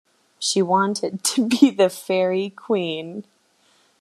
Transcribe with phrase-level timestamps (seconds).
[0.39, 3.23] She wanted to be the fairy queen.